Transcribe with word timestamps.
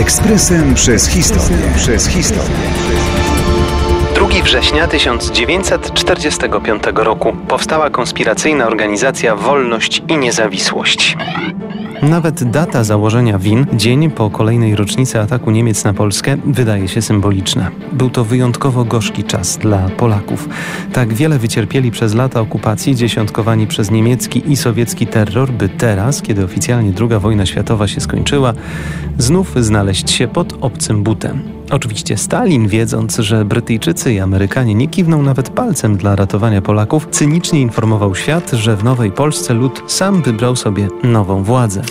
Ekspresem 0.00 0.74
przez 0.74 1.08
historię. 1.08 1.56
Przez 1.76 2.06
historię. 2.08 2.56
2 4.14 4.26
września 4.44 4.88
1945 4.88 6.82
roku 6.94 7.36
powstała 7.48 7.90
konspiracyjna 7.90 8.66
organizacja 8.66 9.36
Wolność 9.36 10.02
i 10.08 10.16
Niezawisłość. 10.16 11.16
Nawet 12.08 12.50
data 12.50 12.84
założenia 12.84 13.38
win, 13.38 13.66
dzień 13.72 14.10
po 14.10 14.30
kolejnej 14.30 14.76
rocznicy 14.76 15.20
ataku 15.20 15.50
Niemiec 15.50 15.84
na 15.84 15.94
Polskę, 15.94 16.36
wydaje 16.46 16.88
się 16.88 17.02
symboliczna. 17.02 17.70
Był 17.92 18.10
to 18.10 18.24
wyjątkowo 18.24 18.84
gorzki 18.84 19.24
czas 19.24 19.58
dla 19.58 19.88
Polaków. 19.88 20.48
Tak 20.92 21.14
wiele 21.14 21.38
wycierpieli 21.38 21.90
przez 21.90 22.14
lata 22.14 22.40
okupacji, 22.40 22.96
dziesiątkowani 22.96 23.66
przez 23.66 23.90
niemiecki 23.90 24.52
i 24.52 24.56
sowiecki 24.56 25.06
terror, 25.06 25.50
by 25.52 25.68
teraz, 25.68 26.22
kiedy 26.22 26.44
oficjalnie 26.44 26.92
II 27.00 27.20
wojna 27.20 27.46
światowa 27.46 27.88
się 27.88 28.00
skończyła, 28.00 28.52
znów 29.18 29.54
znaleźć 29.56 30.10
się 30.10 30.28
pod 30.28 30.54
obcym 30.60 31.02
butem. 31.02 31.53
Oczywiście 31.70 32.16
Stalin, 32.16 32.68
wiedząc, 32.68 33.16
że 33.16 33.44
Brytyjczycy 33.44 34.14
i 34.14 34.20
Amerykanie 34.20 34.74
nie 34.74 34.88
kiwną 34.88 35.22
nawet 35.22 35.50
palcem 35.50 35.96
dla 35.96 36.16
ratowania 36.16 36.62
Polaków, 36.62 37.08
cynicznie 37.10 37.60
informował 37.60 38.14
świat, 38.14 38.50
że 38.50 38.76
w 38.76 38.84
Nowej 38.84 39.12
Polsce 39.12 39.54
lud 39.54 39.82
sam 39.86 40.22
wybrał 40.22 40.56
sobie 40.56 40.88
nową 41.02 41.42
władzę. 41.42 41.82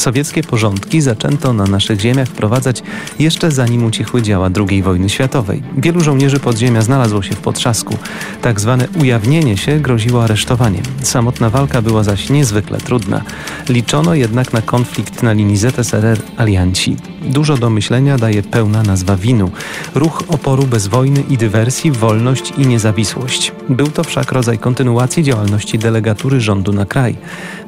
Sowieckie 0.00 0.42
porządki 0.42 1.00
zaczęto 1.00 1.52
na 1.52 1.64
naszych 1.64 2.00
ziemiach 2.00 2.28
wprowadzać 2.28 2.82
jeszcze 3.18 3.50
zanim 3.50 3.84
ucichły 3.84 4.22
działa 4.22 4.50
II 4.68 4.82
wojny 4.82 5.08
światowej. 5.08 5.62
Wielu 5.76 6.00
żołnierzy 6.00 6.40
podziemia 6.40 6.82
znalazło 6.82 7.22
się 7.22 7.34
w 7.34 7.40
potrzasku. 7.40 7.96
Tak 8.42 8.60
zwane 8.60 8.88
ujawnienie 9.00 9.56
się 9.56 9.80
groziło 9.80 10.24
aresztowaniem. 10.24 10.82
Samotna 11.02 11.50
walka 11.50 11.82
była 11.82 12.02
zaś 12.02 12.30
niezwykle 12.30 12.78
trudna. 12.78 13.22
Liczono 13.68 14.14
jednak 14.14 14.52
na 14.52 14.62
konflikt 14.62 15.22
na 15.22 15.32
linii 15.32 15.56
ZSRR-Alianci. 15.56 17.09
Dużo 17.22 17.56
do 17.56 17.70
myślenia 17.70 18.18
daje 18.18 18.42
pełna 18.42 18.82
nazwa 18.82 19.16
winu. 19.16 19.50
Ruch 19.94 20.22
oporu 20.28 20.62
bez 20.62 20.86
wojny 20.86 21.24
i 21.28 21.38
dywersji, 21.38 21.92
wolność 21.92 22.52
i 22.58 22.66
niezawisłość. 22.66 23.52
Był 23.68 23.86
to 23.86 24.04
wszak 24.04 24.32
rodzaj 24.32 24.58
kontynuacji 24.58 25.22
działalności 25.22 25.78
delegatury 25.78 26.40
rządu 26.40 26.72
na 26.72 26.86
kraj. 26.86 27.16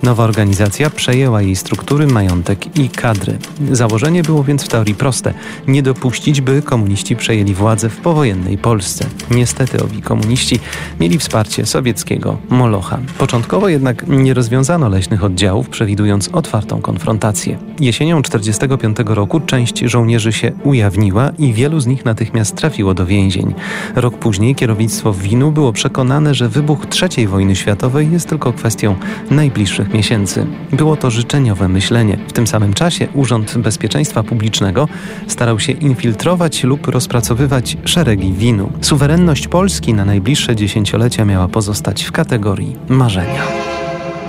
Nowa 0.02 0.24
organizacja 0.24 0.90
przejęła 0.90 1.42
jej 1.42 1.56
struktury, 1.56 2.06
majątek 2.06 2.78
i 2.78 2.88
kadry. 2.88 3.38
Założenie 3.72 4.22
było 4.22 4.44
więc 4.44 4.64
w 4.64 4.68
teorii 4.68 4.94
proste. 4.94 5.34
Nie 5.66 5.82
dopuścić, 5.82 6.40
by 6.40 6.62
komuniści 6.62 7.16
przejęli 7.16 7.54
władzę 7.54 7.88
w 7.88 7.96
powojennej 7.96 8.58
Polsce. 8.58 9.06
Niestety 9.30 9.84
owi 9.84 10.02
komuniści 10.02 10.60
mieli 11.00 11.18
wsparcie 11.18 11.66
sowieckiego 11.66 12.38
Molocha. 12.48 12.98
Początkowo 13.18 13.68
jednak 13.68 14.08
nie 14.08 14.34
rozwiązano 14.34 14.88
leśnych 14.88 15.24
oddziałów, 15.24 15.68
przewidując 15.68 16.28
otwartą 16.32 16.80
konfrontację. 16.80 17.58
Jesienią 17.80 18.22
1945 18.22 19.16
roku 19.16 19.41
część 19.46 19.78
żołnierzy 19.78 20.32
się 20.32 20.52
ujawniła 20.64 21.30
i 21.38 21.52
wielu 21.52 21.80
z 21.80 21.86
nich 21.86 22.04
natychmiast 22.04 22.56
trafiło 22.56 22.94
do 22.94 23.06
więzień. 23.06 23.54
Rok 23.94 24.18
później 24.18 24.54
kierownictwo 24.54 25.12
Winu 25.12 25.52
było 25.52 25.72
przekonane, 25.72 26.34
że 26.34 26.48
wybuch 26.48 26.86
III 27.02 27.26
wojny 27.26 27.56
światowej 27.56 28.12
jest 28.12 28.28
tylko 28.28 28.52
kwestią 28.52 28.96
najbliższych 29.30 29.94
miesięcy. 29.94 30.46
Było 30.72 30.96
to 30.96 31.10
życzeniowe 31.10 31.68
myślenie. 31.68 32.18
W 32.28 32.32
tym 32.32 32.46
samym 32.46 32.74
czasie 32.74 33.08
Urząd 33.14 33.58
Bezpieczeństwa 33.58 34.22
Publicznego 34.22 34.88
starał 35.26 35.60
się 35.60 35.72
infiltrować 35.72 36.64
lub 36.64 36.86
rozpracowywać 36.86 37.76
szeregi 37.84 38.32
winu. 38.32 38.72
Suwerenność 38.80 39.48
Polski 39.48 39.94
na 39.94 40.04
najbliższe 40.04 40.56
dziesięciolecia 40.56 41.24
miała 41.24 41.48
pozostać 41.48 42.04
w 42.04 42.12
kategorii 42.12 42.76
marzenia. 42.88 43.42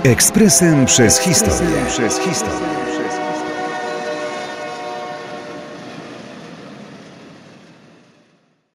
Ekspresem 0.04 0.86
przez 0.86 1.18
historię. 1.18 1.76
Przez 1.88 2.18
historię. 2.18 2.83